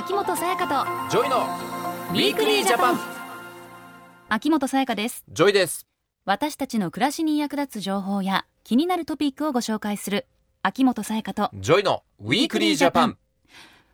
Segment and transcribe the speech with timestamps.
[0.00, 2.98] 秋元才加と JOY の Weekly Japan。
[4.30, 5.24] 秋元才加です。
[5.28, 5.86] JOY です。
[6.24, 10.26] 私たちの暮らしに役立つ情報や気になるトピックをご紹介する
[10.62, 13.18] 秋元才加と JOY の Weekly Japan。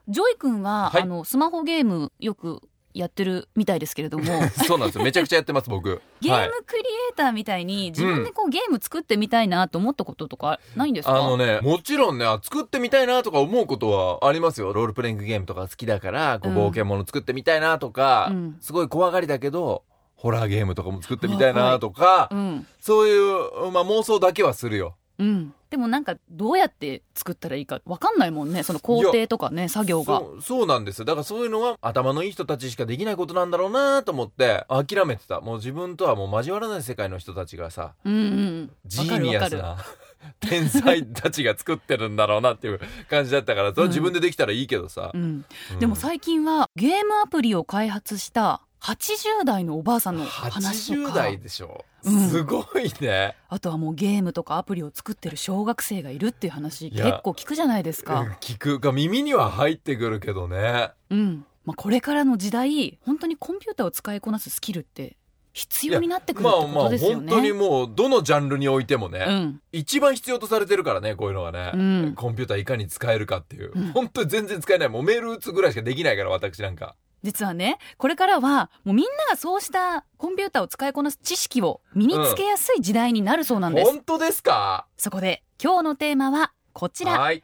[0.07, 1.01] JOY 君は、はい。
[1.01, 2.61] あのスマホゲームよく
[2.97, 4.25] やってるみたいですけれども。
[4.67, 5.03] そうなんですよ。
[5.03, 6.01] めちゃくちゃやってます僕。
[6.19, 6.47] ゲーはい。
[6.47, 6.83] ムクリエ
[7.13, 11.15] イターみたいに自分でこう、ゲーム作ってみたいなと思ったこととかないんですか？
[11.15, 14.73] あのねもちろんねあ作ってみたいなとか思うことはありますよ。
[14.73, 16.57] ロールプレイングゲームとか好きだからこううん。
[16.57, 18.57] 冒険物作ってみたいなとか、うん。
[18.61, 19.83] すごい怖がりだけど
[20.15, 22.67] ホラーゲームとかも作ってみたいなとか、うん。
[22.79, 24.95] そういう、まあ、妄想だけはするよ。
[25.19, 28.63] うんでもなんかどうやって作ったらいいかわかんないもんね。
[28.63, 30.21] その工程とかね作業が。
[30.41, 31.05] そうなんですよ。
[31.05, 35.41] だからそういうのは頭のいい人たちしかできないことなんだろうなと思って諦めてた。
[35.41, 39.77] もう自分とはもう交わらない世界の人たちがさうんうんジーニアスな
[40.39, 45.11] 天才たちが作ってるんだろうなっていう感じだったからそれは自分でできたらいいけどさ。
[45.13, 45.79] る、うんうん。
[45.79, 52.29] でも最近はゲームアプリを開発した80代のおばあさんの話と80か代でしょ、うん。
[52.29, 53.35] すごいね。
[53.49, 58.37] あとはもうゲームとかアプリを作ってる小学生がいるっていう話結構聞くじゃないですうんか。
[58.39, 58.79] 聞く。
[58.79, 60.91] か耳には入ってくるけどね。
[61.09, 65.17] うんまあ、これからの時代本当にコンピューターを使いこなすスキルって
[65.51, 67.29] 必要になってくるってこまあまあとですよね。
[67.29, 69.61] 本当にもうどのジャンルにおいてもね、うん。
[69.71, 71.77] 一番必要とされてるからねこういうのがね、う
[72.11, 72.13] ん。
[72.15, 73.91] コンピューターいかに使えるかっていう、うん。
[73.91, 74.89] 本当に全然使えない。
[74.89, 83.91] もうメール打つぐらいしかできないから私なんか実はねこれからはもうみんながそうしたコンピューターを使いこなす知識を身につけやすい時代になるそうなんです。
[83.91, 84.85] 本当ですか？
[84.97, 87.19] そこで今日のテーマはこちら。
[87.19, 87.43] はい。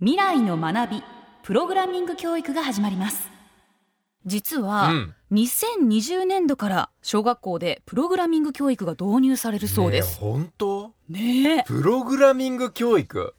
[0.00, 1.02] 未来の学び
[1.42, 3.30] プログラミング教育が始まります。
[4.26, 5.14] 実は、うん。
[5.32, 10.18] 2020年度から小学校でプログラミング教育が導入されるそうです。
[10.18, 10.92] 本当？
[11.08, 11.62] ねえ。
[11.64, 13.34] プログラミング教育？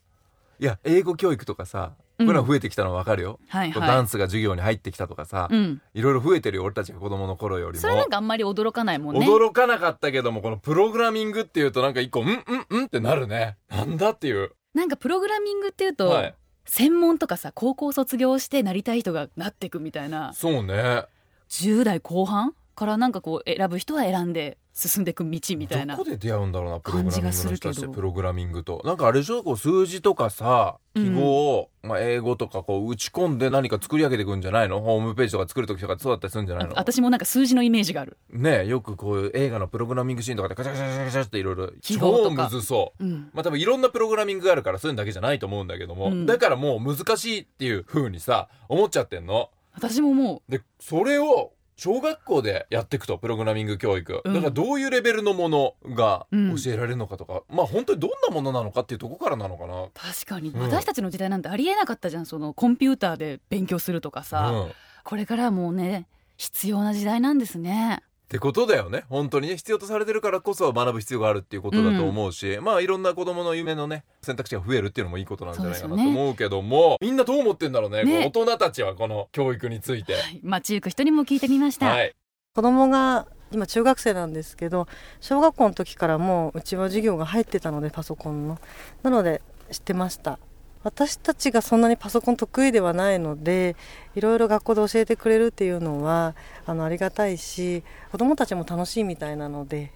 [0.60, 5.82] いや英語教育とかさこういうのが増えてきたのは分かるよ、はいこうダはンスが授業に入ってきたとかさ、いうん。
[5.94, 7.82] いろいろ増えてるよ俺たちが子供の頃よりも。
[7.82, 9.28] それなんかあんまり驚かないもんね。
[9.28, 13.58] 驚かなかったけどもこのプログラミングっていうとなんか一個うんうんうんってなるね。
[13.70, 14.52] なんだっていう。
[14.74, 16.36] なんかプログラミングっていうと、はい。
[16.66, 20.34] 専門とかさ高校卒業してなりたい人がなっていくみたいな。
[20.34, 21.04] そうね。
[21.50, 29.42] 10代後半からなんかこう選ぶ人は選んで進んでいく道みたいなどこで出会うんだろうなプログラミングの人たちプログラミングとなんかあれでしょ？
[29.42, 34.82] こう数字とかさ記号を、まあ、英語とかこう打ち込んで何か作り上げていくんじゃないの？
[34.82, 36.72] ホームページとか作る時とかそうだったりするんじゃないの？
[36.74, 38.18] あ私もなんか数字のイメージがある。
[38.30, 43.04] ねえよくこういう映画のプログラミングシーンとかでカチャカチャカチャカチャっていろいろ超むずそう。
[43.04, 43.30] うん。
[43.34, 46.26] まあ多分いろんなプログラミングがあるからそういうのだけじゃないと思うんだけども、うん。
[46.26, 49.52] だからもう難しいっていう風にさ思っちゃってんの。
[49.74, 54.34] 私ももでそれを小学校でやっていくとプログラミング教育、うん。
[54.34, 56.56] だからどういうレベルのものがうん。
[56.56, 59.84] 教えられるのかとか、まあ本当にどんなものなのかっていうとこからなのかな。
[59.84, 60.62] う確かに、うん。
[60.62, 62.26] 私たちの時代なんてありえなかったじゃん。
[62.26, 64.68] そのコンピューターで勉強するとかさ、
[65.04, 69.04] これからはもうね必要な時代なんですねてことだよね。
[69.10, 69.58] 本当にね。
[69.58, 78.04] 必要とされてるからこそ学ぶ必要があるっていうことだと思うし、まあいろんな子供の夢のね選択肢が増えるっていうのもいいことなんじゃないかなと思うけども、みんなどう思ってんだろうね。
[78.04, 78.26] ね。
[78.26, 80.16] 大人たちはこの教育について。
[80.44, 82.14] 街行く人にも聞いてみました、はい。
[82.54, 84.88] 子供が今中学生なんですけど
[85.22, 88.60] 小学校の時からもううちは授業が入ってたのでパソコンの。
[89.04, 90.40] なので知ってました
[90.86, 93.76] 私たちがそんなにパソコン得意ではないので
[94.14, 96.36] いろいろ学校で教えてくれるっていうのは
[96.68, 99.92] あのありがたいし子供たちも楽しいみたいなので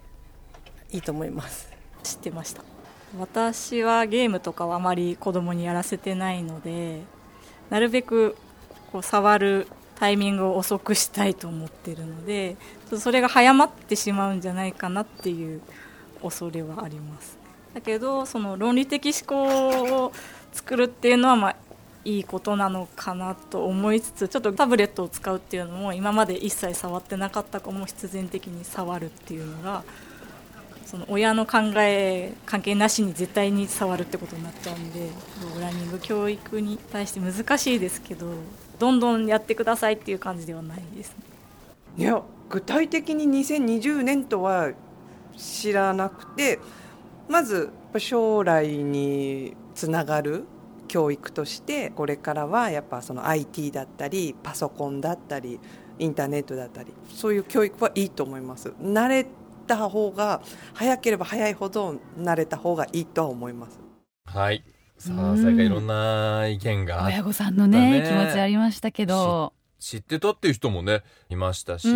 [0.90, 1.70] いいと思います。
[2.02, 2.64] 知ってました。
[3.20, 7.02] 私はゲームとかはあまり子供にやらせてないので
[7.70, 8.36] なるべく
[8.90, 12.56] こう触るタイミングを遅くしたいと思ってるので
[12.98, 15.60] それが早まってしまうんじゃないかなっていう
[16.20, 17.38] 恐れはあります。
[17.74, 20.12] だけどその論理的思考を
[20.52, 21.56] 作るっていうのはまあ
[22.04, 29.84] いいことなのかなと思いつつちょっとタブレットを使うっていうのも今まで一切触ってなかった子も必然的に触るっていうのが
[30.86, 38.26] その親の考え関係なしに絶対に触るってことになっちゃうんでプログラミング教育に対して難しいですけど
[38.78, 41.24] どんどんやってくださいっていう感じではないですね。
[41.98, 44.72] いや具体的に2020年とは
[45.36, 46.58] 知らなくて
[47.28, 50.44] まずやっぱ将来につながる
[50.88, 55.58] 教育としてこれからはやっぱその IT だったりパソコンだったり
[55.98, 58.74] インターネットだったりそういう教育はいいと思います。
[58.82, 59.26] 慣れ
[59.66, 60.42] た方が
[60.74, 63.80] 早ければ早いほど慣れた方がいいとは思います。
[64.26, 64.62] はい。
[64.98, 71.88] さあうんさやかいろんな意見が親御さんのね気持ちありましたけど知ってたっていう人もねいましたし、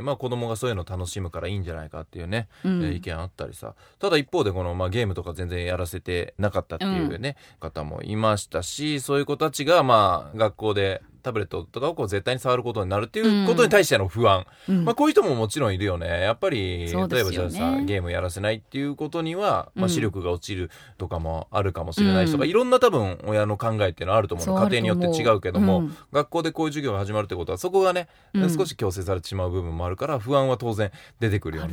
[0.00, 2.84] うまあ子供がそういうの楽しむからいいんじゃないかっていうね、うん。
[2.84, 3.74] えー意見あったりさ。
[3.98, 14.84] ただ一方でこの、まあ、ゲームとか全然やらせてなかったっていうね、方もいましたしそういう子たちがまあ学校でタブレットとかをこう絶対に触ることになるっていうことに対しての不安、うん。
[14.84, 16.06] まあ、こういう人ももちろんいるよね。
[16.06, 17.06] やっぱり、ね。
[17.08, 19.88] 例えばじゃあさゲームやらせないっていうことには、まあ、うん。
[19.90, 22.50] 視力が落ちるとかもあるかもしれないしとか、うん。
[22.50, 24.12] いろんな多分親の考えっていうの。
[24.12, 24.46] はあると思う。
[24.46, 28.56] の家庭によって違うけども、学校でこういう授業が始まるってことはそこがね、うん。
[28.56, 31.68] 少し強制されてしまう部分もあるから不安は当然出てくるよあ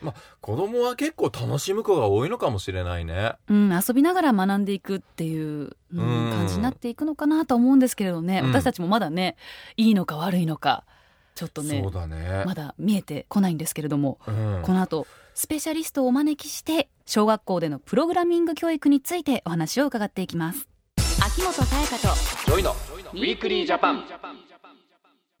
[0.00, 0.12] るね。
[0.12, 3.34] し、子供は結構楽しむ子が多いのかもしれないね。
[3.48, 9.36] うん、遊びながら学んでいくっていう、うんうん感じになっていくのかなと思うんですけれどね、うん私たちもまだね
[9.76, 10.84] いいのか悪いのか
[11.34, 12.44] ちょっとねそうだね。
[12.46, 20.68] まだ見えてこないんですけれども、うんこの後スペシャリストをお招きして小学校でのプログラミング教育についてお話を伺っていきます
[21.24, 22.14] 秋元才加と
[22.46, 22.72] JOY の
[23.12, 24.04] Weekly Japan。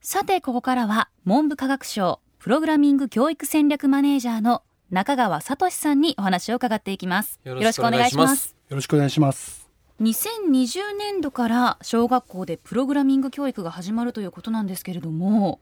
[0.00, 9.68] さてここからは文部科学省プログラミング教育戦略マネージャーの中川聡さんにお話を伺っていきますよろしくお願いしますよろしくお願いします。
[10.00, 15.58] 2020年度から小学校でプログラミング教育が始まるということなんですけれども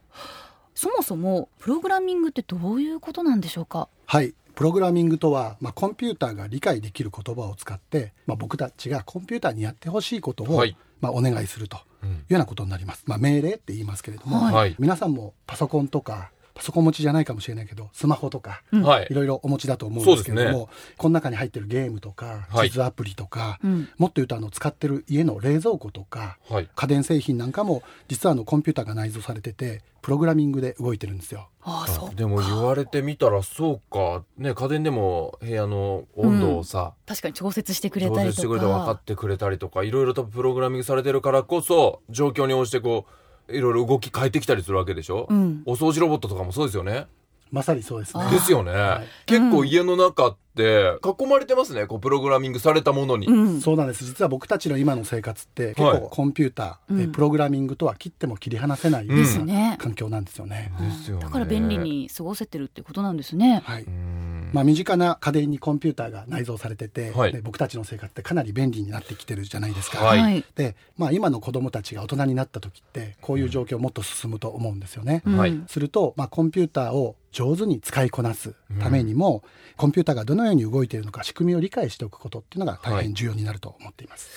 [0.75, 3.89] そもそもプログラミングってどういうことなんでしょうか？
[4.05, 4.35] はい。
[4.53, 13.03] プログラミングとは、まあ、コンピューターが理解できる言葉を使って、まあ、僕たちがコンピューターにやってほしいことを、はいまあ、お願いするとうんいうようなことになります。
[13.07, 14.75] まあ、命令って言いますけれども、はいはい。
[14.77, 19.13] 皆さんもパソコンとかパソコン持ちじゃないかもしれないけどスマホとかうんはいい。
[19.13, 26.69] ろいろお持ちだと思うんですけれども、そうでこの中に入ってるゲームとかはい地図アプリとか、うんもっと言うとあの使ってる家の冷蔵庫とかはい。
[26.75, 31.49] 家電製品なんかも実はあのコンピューターが内蔵されててプログラミングで動いてるんですよ。
[31.61, 34.23] ああそうでも言われてみたらそうか。
[34.37, 43.11] ね、家電でも部屋の温度をさ、確かに調節してくれ調たりと節してくれて分かかってくれたりとか、いろいろとプログラミングされてるからこそ、状況に応じてこう、
[43.49, 47.07] いろいろ動き変えてきたりするわけでしょ、うんお掃除ロボットとかもそうですよね。
[47.49, 48.29] まさにそうですね。
[48.29, 53.27] ですよね、はい結構家の中って囲まれてますね、こうプログラミングされたものに。
[53.27, 60.73] うんそうなんです実は僕たちの今の生活って結はい構コンピューター、うんえプログラミングとは切っても切り離せないよううんですね環境なんですよね。
[60.79, 61.23] ですよね。
[61.23, 61.77] だから便利。
[61.77, 64.16] に過ごせてるってことなんですねはいうん。
[64.53, 67.31] まあ、身近な家電にコンピューターが内蔵されてて、はい。
[67.31, 70.03] で僕たちの生活ってかなり便利になってきてるじゃないですか。
[70.03, 70.45] はい。
[70.55, 75.23] で、まあ、今の子どもたちが大人になった時ってこういう状況もっと進むと思うんですよね。
[75.25, 75.37] うん。
[75.37, 75.61] はい。
[75.67, 79.43] すると、まあ、コンピューターを上手に使いこなすためにも、
[79.75, 84.29] コンピューターがどのように動いているのか仕組みを理解しておくことっていうのが大変重要になると思っています。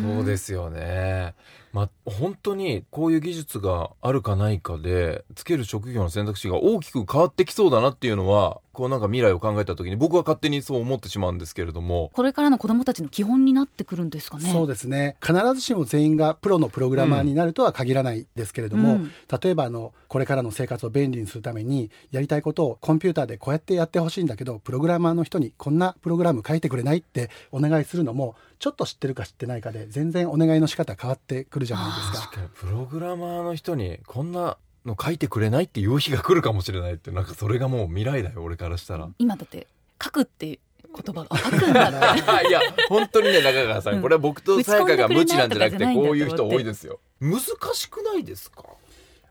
[0.00, 1.34] そうですよね。
[1.72, 12.10] まあ、本当にこういう技術があるかないかで、つける職業の選択肢が大きく変わってきそうだなっていうのは、こうなんか未来を考えた時に僕は勝手にそう思ってしまうんですけれども。
[12.12, 19.10] これからの子どもたちの基本になってくるんですかねそうですね必ずしも全員がプロのプログラマーになるとは限らないですけれども、うん
[19.42, 32.28] 例えばあのこれからの生活を便利にするためにやりたいことをコンピューターでこうやってやってほしいんだけどプログラマーの人にこんなプログラム書いてくれないってお願いするのもちょっと知ってるか知ってないかで全然お願いの仕方変わってくるじゃないですか。
[32.28, 39.08] 確かにプログラマーの人にこんなの書いてくれないっていう日が来るかもしれないってなんかそれがもう未来だよ俺からしたら。
[39.18, 39.66] 今だって
[40.02, 40.58] 書くっていう
[41.02, 47.00] 言葉が書くんだって いや本当にね中川さん、うんこれは僕とさやかが無知なんじゃなくてこういう人多いですよ。
[47.20, 47.40] 難
[47.74, 48.62] しくないですか？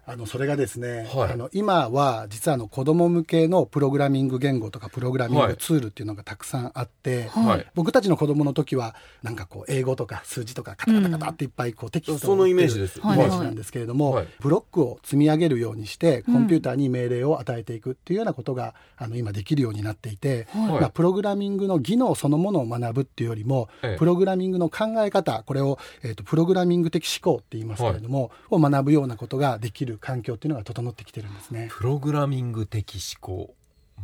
[0.07, 1.33] あのそれがですね、はい。
[1.33, 7.45] あの今は実はあの子供向けのプログラミング言語とかプログラミングツールっていうのがたくさんあって、はい。
[7.45, 13.01] はい僕たちの子供の時はなんかこう英語とか数字とかカタカタカタっていっぱいこうテキストのイメージです。
[13.01, 13.15] はい。
[13.15, 14.27] イメージなんですけれども、はい。
[14.39, 20.81] ブロックを積み上げるようにしてコンピューターに命令を与えていくっていうようなことがあの今できるようになっていて、はい。
[20.81, 23.97] まあ、プログラミングの技能そのものを学ぶっていうよりも、ええ。
[23.97, 31.67] プログラミングの考え方これを、えー、とプログラミング的思考って言いますけれども、を学ぶようなことができる環境っていうのが整ってきてるんですね。
[31.71, 33.53] プログラミング的思考。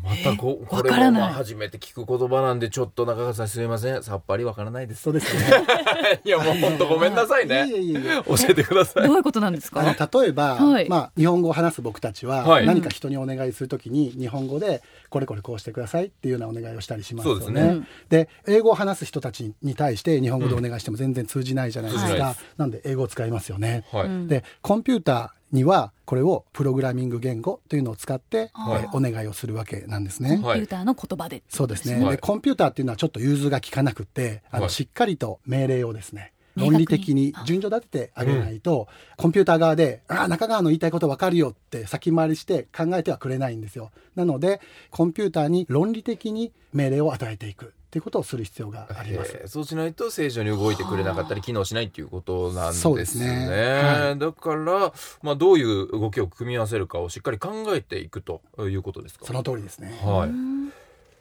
[0.03, 4.01] またこえこれもまあ初めて聞く言葉なんでちょっと中川さんすみません。
[4.03, 5.01] さっぱりわからないです。
[5.03, 5.43] そうですね。
[6.24, 7.67] いやもう本当ごめんなさいね。
[7.69, 8.24] いえいえいえ。
[8.24, 9.07] 教えてください。
[9.07, 9.81] どういうことなんですか？
[9.83, 10.88] 例えば、はい。
[10.88, 12.65] まあ、日本語を話す僕たちは、はい。
[12.65, 17.41] 何か人にお願いするときに日本語でこれこれこうしてくださいっていうようなお願いをしたりしますよね。
[17.41, 17.88] ですね。
[18.10, 22.33] で英語を話す人たちに対して日本語でお願いしても全然通じないじゃないですか。
[22.33, 23.83] 通じなんで英語を使いますよね。
[23.91, 28.84] はい、うんでコンピューターにはこれをプログラミング言語というのを使って、はい。
[28.84, 30.39] えーお願いをするわけなんですね。
[30.41, 31.43] コンピューターの言葉で。
[31.50, 32.15] そうですね、はい。
[32.15, 34.72] でコンピューターっていうのはちょっと融通が利かなくてあの、はい。
[34.72, 43.91] しっかりと命令をですね論理的に順序立ててあげないと、コンピューター側で「ああ中川の言いたいこと分かるよ」って先回りして考えてはくれないんですよ。
[44.15, 49.31] なのでコンピューターに論理的に命令を与えていくっていうことをする必要があります。
[49.36, 52.81] えーそうしないと正常に動いてくれなかったり機能しないっていうことなんですね。
[52.81, 53.48] そうですね
[53.84, 54.93] はだから、
[55.24, 59.25] まあ、どういう動きを組み合わせるかをしっかり考えていくということですか？
[59.25, 60.00] その通りですね。
[60.03, 60.29] はい。
[60.29, 60.72] うん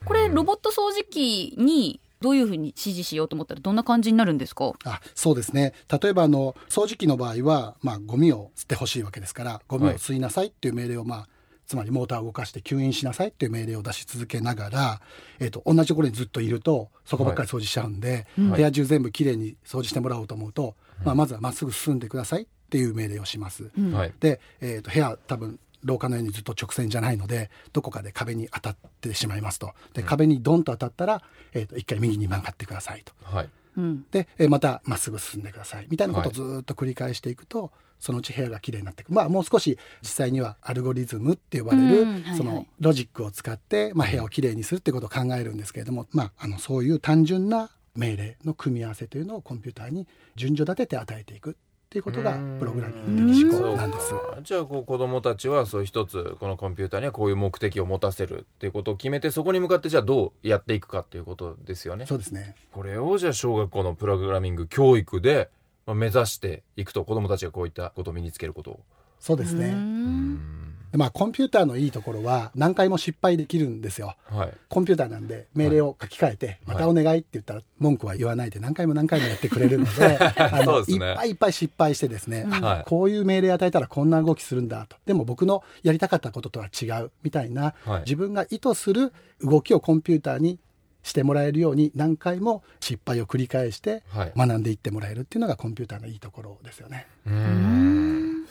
[0.03, 4.73] これロボット掃除機にどういうふうに指示しようと思ったらどんな感じになるんですか？
[4.85, 5.75] あそうですね。
[6.03, 11.29] 例えばあの掃除機の場合は、まあ、ゴミを吸ってほしいわけですからゴミを吸いなさいっていう命令を、まあ
[11.67, 15.01] つまりモーターを動かして吸引しなさいっていう命令を出し続けながら、
[15.39, 18.51] えー、と同じところにずっといるとそこばっかり掃除しちゃうんで、うん。
[18.51, 20.75] 部屋中全部きれいに掃除してもらおうと思うと、
[21.05, 23.71] まあ、まずはまっすぐ進んでくださいっていう命令をします。
[24.19, 29.73] で、えー、と部屋多分廊下のようにずっと直線じゃないのでどこかで壁に当たってしまいますと。
[29.95, 31.23] で壁にドンと当たったら、
[31.53, 33.13] えー、と一回右に曲がってくださいと。
[33.23, 33.49] はい。
[33.77, 34.05] うん。
[34.11, 35.87] で、えーまたまっすぐ進んでください。
[35.91, 36.35] みたいなことをはい。
[36.35, 39.13] ずーっと繰り返していくと、そのうち部屋がきれいになっていく。
[39.13, 42.13] まあもう少し実際にはアルゴリズムって呼ばれる、うん。
[42.13, 42.37] はいはい。
[42.37, 50.07] そのロジックを使って、まあ、部屋をきれいにするってことを考えるんですけれども、まあ、あのそういう単純な命令の組み合わせというのをコンピューターに
[50.37, 51.57] 順序立てて与えていく
[51.91, 54.15] っていうことがプログラミング的思考なんです。
[54.45, 62.07] じゃあこう子供たちはそう一つこのコンピューターにはこういう目的を持たせるっていうことを決めてそこに向かってじゃあどうやっていくかっていうことですよね。
[62.07, 65.51] そうですねこれをじゃあ小学校のプログラミング教育で
[65.85, 68.81] まあ目指していくと子供たちがこういったことを身につけることを。
[69.19, 69.71] そうですね。
[69.71, 74.17] うんでまあコンピューターのいいところは何回も失敗できるんですよ。
[74.25, 74.53] はい。
[74.69, 80.95] コンピューターなんで命令を書き換えて、またお願いって言ったら文句は言わないで何回も何回もやってくれるので あのね。
[80.95, 82.85] いっぱいいっぱい失敗してですね、あはい。
[82.87, 84.97] こういう命令与えたらこんな動きするんだと。
[85.07, 88.01] でも僕のやりたかったこととは違うみたいな、はい。
[88.01, 90.59] 自分が意図する動きをコンピューターに
[91.03, 94.33] してもらえるように何回も失敗を繰り返してはい。
[94.37, 97.07] 学んでいってもらえるっていうのがコンピューターのいいところですよね。
[97.27, 98.47] うーん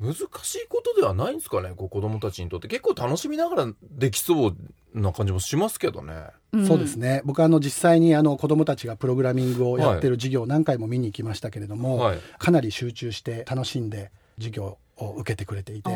[0.00, 2.68] 難しいことではないんですかねこう子供たちにとって。
[2.68, 4.56] 結構楽しみながらできそう
[4.94, 6.14] な感じもしますけどね。
[6.56, 6.66] ん。
[6.66, 7.20] そうですね。
[7.24, 12.18] 僕はあの実際にあの子どもたちがプログラミングをやってる授業を何回も見に行きましたけれども、はい。
[12.38, 15.90] かなり集中して楽しんで授業を受けてくれていて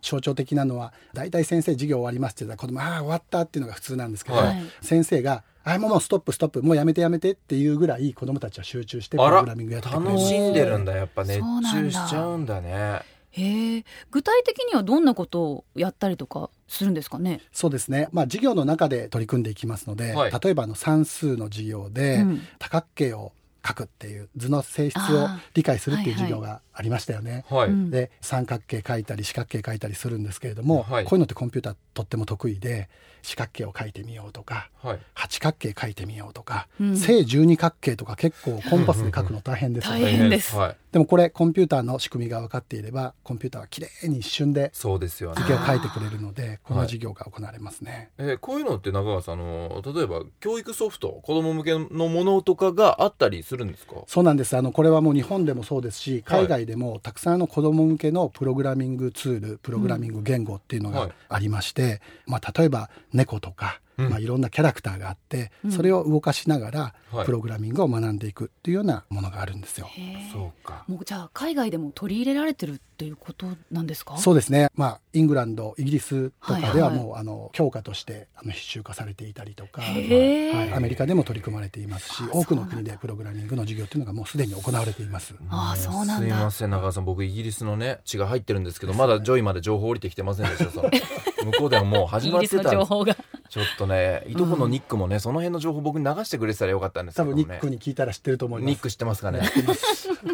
[0.00, 4.62] 象徴的なのは大体先生授業終わりますって言ったら子供ああ終わったっていうのが普通なんですけど、はい。
[4.80, 13.00] 先生が「あもうもうストップストップもうやめてやめて」っていうぐらい子供たちは集中してプログラミングやってくれる楽しんでるんだやっぱ熱中しちゃうんだね。
[13.32, 17.40] へえ具体的にはどんなことをやったりとかするんですかね？
[17.52, 20.32] そうですね、まあ、授業の中で取り組んでいきますので、はい。
[20.42, 22.42] 例えばあの算数の授業でうん。
[22.58, 23.32] 多角形を
[23.64, 26.30] 書くっていう図の性質を理解するっていうはいはい。
[26.30, 27.44] 授業がありましたよね。
[27.48, 27.68] はい。
[27.68, 27.90] うん。
[27.90, 31.04] で三角形書いたり四角形書いたりするんですけれども、はい。
[31.04, 32.88] こういうのってコンピューターとっても得意で
[33.22, 34.98] 四角形を書いてみようとかはい。
[35.14, 36.96] 八角形書いてみようとか、うん。
[36.96, 40.10] 正十二角形とか結構コンパスで書くの大変ですよ大ね。
[40.10, 40.56] 変です。
[40.56, 40.76] はい。
[40.92, 45.36] でもこれコンピューターの仕組みが分かっていればコンピューターはきれいに一瞬でそうですよね。
[45.40, 45.48] 図。
[45.48, 48.10] 形を書いてくれるのでこの授業が行われますね。
[48.18, 53.94] えーこういうのって中川さんあの例えば教育ソフト子供向けのものとかがあったりするんですか？
[54.06, 54.56] そうなんです。
[54.56, 61.08] あのこれはもう日本でもそうですし海外でもたくさんの子ども向けのプログラミングツールプログラミング言語っていうのはい。
[61.08, 64.08] がありまして、まあ、例えば猫とか、うん。
[64.10, 65.72] まあ、いろんなキャラクターがあって、うん。
[65.72, 67.26] それを動かしながらはい。
[67.26, 69.88] プログラミングを学んでいくっていうようなものがあるんですよ。
[70.32, 70.84] そうか。
[70.88, 74.16] もうじゃあ海外でも取り入れられてるっていうことなんですか？
[74.16, 77.04] そうですね、まあ、イングランドイギリスとかでははいはい。
[77.04, 85.34] もう、あの教科としてあの必修化されていたりとか、はい、アメリカでも取り組まれていますし多くの国でプログラミングの授業っていうのがもうすでに行われています。
[85.50, 86.26] ああそうなんだ。
[86.26, 90.70] すいません中川さん僕イギリスのね血が入ってるんですけどまだ JOY まで情報降りてきてませんでした。
[91.44, 93.16] 向こうではもう始まってイギリスのた情報が
[93.52, 97.40] ちょっとねいとこのニックもね、その辺の情報僕に流してくれてたらよかったんですけどね。
[97.40, 98.70] 多分ニックに聞いたら知ってると思います。
[98.70, 99.40] ニック知ってますかね。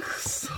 [0.00, 0.48] くそ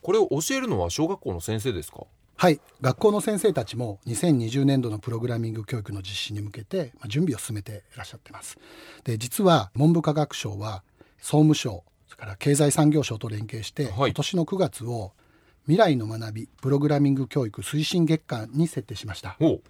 [0.00, 2.04] これを教えるのは小学校の先生ですか？
[2.36, 2.60] はい。
[2.80, 8.56] 学校の先生たちも2020年度のプログラミング教育の実施に向けてまあ準備を進めていらっしゃってます。
[9.02, 10.84] で実は文部科学省は
[11.18, 14.10] 総務省それから経済産業省と連携して、はい。
[14.10, 15.10] 今年の9月を
[15.64, 19.36] 未来の学びプログラミング教育推進月間に設定しました。
[19.40, 19.62] おう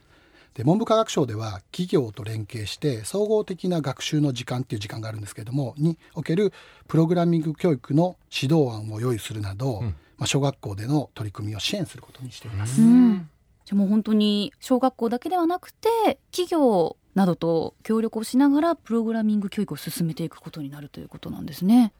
[0.55, 6.52] で文部科学省では企業と連携して総合的な学習の時間っていう時間があるんですけれどもにおける
[6.88, 9.95] プログラミング教育の指導案を用意するなど、うん。
[10.19, 12.83] まあ、小学校での取り組みを支援することにしています。
[12.83, 13.31] うん。
[13.64, 21.93] じゃあもう本当に小学校だけではなくて企業などと協力をしながらプログラミング教育を進めていくことになるということなんですね。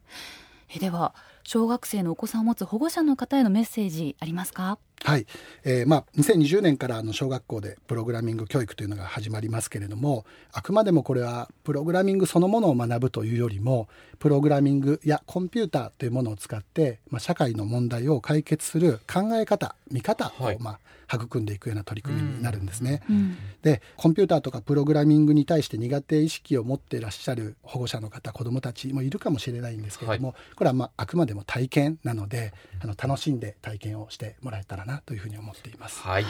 [0.75, 1.15] えでは
[1.49, 4.79] 小学生のお子さんを持つ保護者の方へのメッセージありますか？
[5.05, 5.27] はい、
[5.65, 13.89] えーまあ、2020年からあの小学校でプログラミング教育というのが始まりますけれどもあくまでもこれはプログラミングそのものを学ぶというよりも
[14.19, 20.59] プログラミングやコンピューターというものを使って、まあ、社会の問題を解決する考え方見方を、はい。
[20.59, 23.01] まあ、育んでいくような取り組みになるんですね。
[23.09, 23.37] うん。
[23.63, 32.53] でコンピューターとかプログラミングに対して苦手意識を持っていらっしゃる保護者の方子どもたちもいるかもしれないんですけれども、これはまああくまでも体験なので
[32.83, 36.01] あの楽しんで体験をしてもらえたらなというふうに思っています。
[36.01, 36.25] はい、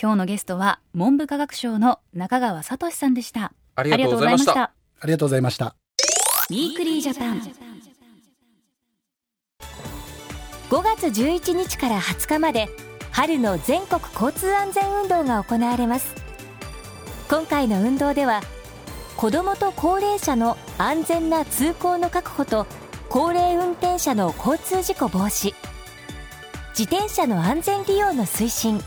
[0.00, 3.52] 今日のゲストは文部科学省の中川聡さんでした。
[3.74, 4.72] ありがとうございました。
[5.00, 5.68] ありがとうございました。
[5.70, 7.40] ありがとうございました Weekly Japan。
[10.70, 12.68] 5月11日から20日まで
[13.10, 16.14] 春の全国交通安全運動が行われます。
[17.30, 18.42] 今回の運動では
[19.16, 22.66] 子どもと高齢者の安全な通行の確保と
[23.10, 25.54] 高齢運転者の交通事故防止。
[26.78, 28.82] 自転車の安全利用の推進。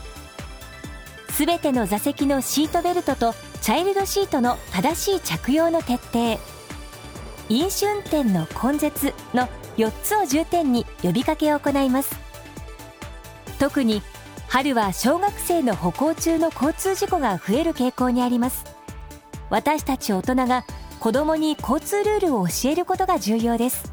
[1.30, 6.38] すべての座席のシートベルトとチャイルドシートの正しい着用の徹底。
[7.48, 12.16] 飲酒運転の根絶の4つを重点に呼びかけを行います。
[13.58, 14.02] 特に
[14.46, 18.64] 春は小学生の歩行中の交通事故が増える傾向にあります。
[19.50, 20.64] 私たち大人が
[21.00, 23.91] 子供に交通ルールを教えることが重要です。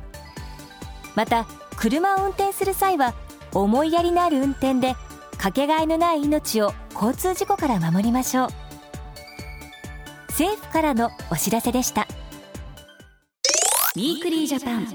[1.19, 1.45] また
[1.75, 3.13] 車を運転する際は
[3.51, 4.95] 思いやりのある運転で
[5.37, 8.49] かけがえのない命を交通事故から守りましょう。
[10.29, 12.07] 政府からのお知らせでした。
[13.97, 14.87] Weekly Japan。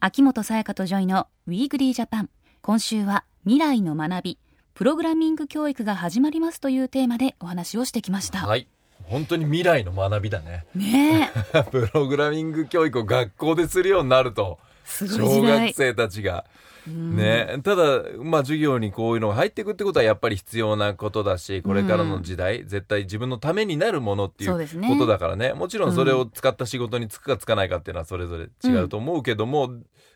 [0.00, 2.30] 秋元才加と JOY の Weekly Japan。
[2.60, 4.38] 今週は未来の学び。
[4.74, 8.66] プログラミング教育が始まりますというテーマでお話をしてきました、はい。
[9.04, 10.66] 本当に未来の学びだね。
[10.74, 11.62] ねえ。
[11.70, 14.58] プログラミング教育を学校でするようになると
[14.92, 16.44] 小学生たちが。
[16.86, 17.16] うん。
[17.16, 25.52] ね、ただ、まあ、授業にこういうのが入っていくってことはやっぱり必要なことだしこれからの時代、絶対自分のためになるものっていうことだからね。
[25.52, 29.70] もちろんそれを使った仕事に就くかつかないかっていうのはそれぞれ違うと思うけども、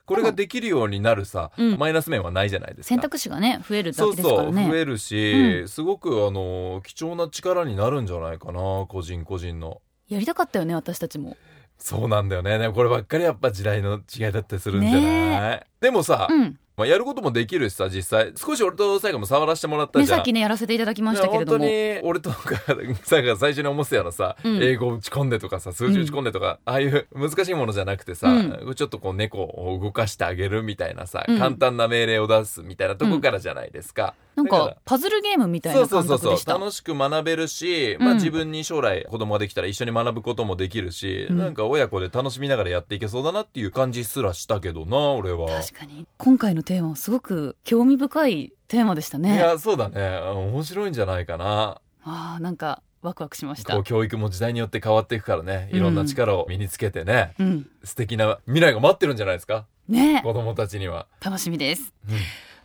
[0.06, 1.78] これができるようになるさ、うん。
[1.78, 2.88] マイナス面はないじゃないですか。
[2.88, 9.80] 選択肢がね増えるだそうけですからそうね増えるし、うすごくあの貴重な力になるんじゃないかな個人個人の。
[10.08, 11.36] やりたかったよね私たちも
[11.78, 12.58] そうなんだよね。
[12.58, 18.32] でもこればっかりやっぱ時代の違いだったりするんじゃない、ねでもさ、うんまあ、やることもできるしさ実際。
[18.36, 21.64] 少し俺と最後も触らせてもらったじゃん、ねさっきねやらせていただきましたけれども。
[21.64, 22.56] 本当に俺とか
[23.02, 24.62] さが最初に思ってたようなさ、うん。
[24.62, 31.38] 英語打ち込んでとかさ数字打ち込んでとか、ああいう難しいものじゃなくてさ、うちょっとこう猫を動かしてあげるみたいなさ、うん。
[31.38, 34.14] 簡単な命令を出すみたいなとこからじゃないですか。
[34.34, 36.52] なんかパズルゲームみたいそうなそうそうそう感覚でした。
[36.58, 41.38] 楽しく学べるし、まあ、うん自分に将来子供ができたら一緒に学ぶこともできるし、うん。
[41.38, 45.48] なんか親子で楽しみながらやっていけそうだなっていう感じすらしたけどな俺は。
[45.62, 46.06] 確かに。
[46.18, 50.18] 今回のテーマはすごく興味深いテーマでしたいねやそうだね。
[50.18, 51.80] 面白いんじゃないかな。
[52.04, 53.72] あーなんかワクワクしました。
[53.74, 55.70] こう教育も時代によって変わっていくからね。
[55.72, 57.70] いろんな力を身につけてね、うん。
[57.84, 59.66] 素敵な未来が待ってるんじゃないですか？
[59.88, 60.20] ね。
[60.22, 61.06] 子供たちには。
[61.24, 61.94] 楽しみです。
[62.08, 62.16] うん。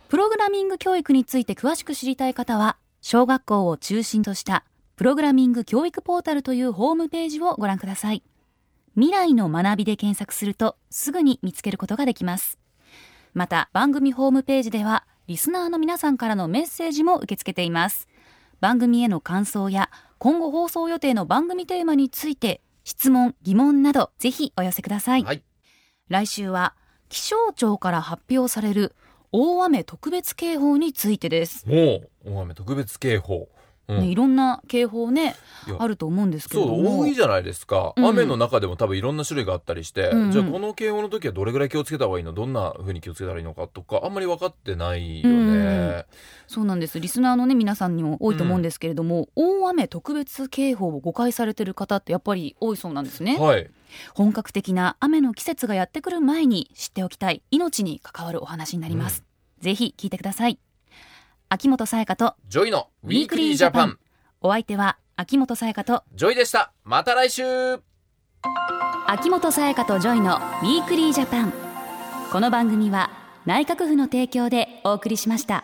[0.08, 4.64] プログラミング教育について詳しく知りたい方は小学校を中心とした
[4.96, 8.24] プログラミング教育ポータルというホームページをご覧ください。
[8.94, 12.58] 未来の学びで検索するとすぐに見つけることができます
[13.34, 18.08] また番組ホームページではリスナーの皆さんからのメッセージも受け付けています。
[18.60, 25.42] 番組への感想や今後放送予定の番組テーマについて質問疑問などぜひお寄せください、はい。
[26.08, 26.74] 来週は
[27.08, 28.94] 気象庁から発表される
[29.32, 31.64] 大雨特別警報についてです、
[32.24, 33.48] 大雨特別警報。
[33.96, 34.00] うん。
[34.02, 35.36] ね、いろんな警報ね
[35.78, 38.04] あると思うんですけれそう多いじゃないですか、うん。
[38.06, 40.22] 雨の中でも多分いろんな種類があったりして、うん。
[40.24, 42.32] うんじゃあこの警報の時はどれぐらい気をつけた方がいいの？
[42.32, 46.04] どんな風に気をつけたらいいのかとかあんまり分かってないよね、うん
[46.46, 47.00] そうなんです。
[47.00, 53.38] リスナーのね皆さんにも多いと思うんですけれども、大雨特別警報を誤解されてる方ってやっぱり多いそうなんですね。
[53.38, 53.70] はい
[54.14, 59.22] 本格的な雨の季節がやってくる前に知っておきたい命に関わるお話になります、
[59.60, 60.58] ぜひ聞いてください
[61.54, 63.98] 秋元才加と JOY の Weekly Japan。
[64.40, 66.72] お相手は秋元才加と JOY でした。
[66.82, 67.42] また来週。
[69.06, 71.52] 秋元才加と JOY の Weekly Japan。
[72.32, 73.10] この番組は
[73.44, 75.62] 内閣府の提供でお送りしました